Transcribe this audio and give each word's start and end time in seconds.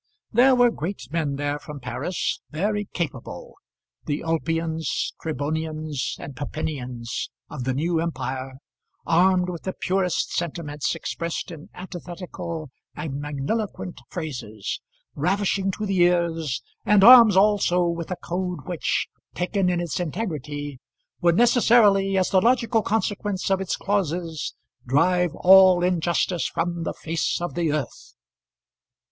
There 0.31 0.55
were 0.55 0.71
great 0.71 1.11
men 1.11 1.35
there 1.35 1.59
from 1.59 1.79
Paris, 1.79 2.41
very 2.49 2.85
capable, 2.85 3.53
the 4.07 4.21
Ulpians, 4.23 5.13
Tribonians, 5.21 6.15
and 6.17 6.35
Papinians 6.35 7.29
of 7.51 7.65
the 7.65 7.75
new 7.75 7.99
empire, 8.01 8.53
armed 9.05 9.47
with 9.47 9.61
the 9.61 9.73
purest 9.79 10.33
sentiments 10.33 10.95
expressed 10.95 11.51
in 11.51 11.69
antithetical 11.75 12.71
and 12.95 13.21
magniloquent 13.21 14.01
phrases, 14.09 14.81
ravishing 15.13 15.69
to 15.73 15.85
the 15.85 15.99
ears, 15.99 16.63
and 16.83 17.03
armed 17.03 17.35
also 17.35 17.85
with 17.85 18.09
a 18.09 18.17
code 18.23 18.65
which, 18.65 19.07
taken 19.35 19.69
in 19.69 19.79
its 19.79 19.99
integrity, 19.99 20.79
would 21.21 21.37
necessarily, 21.37 22.17
as 22.17 22.31
the 22.31 22.41
logical 22.41 22.81
consequence 22.81 23.51
of 23.51 23.61
its 23.61 23.77
clauses, 23.77 24.55
drive 24.83 25.35
all 25.35 25.83
injustice 25.83 26.47
from 26.47 26.85
the 26.85 26.93
face 26.95 27.39
of 27.39 27.53
the 27.53 27.71
earth. 27.71 28.15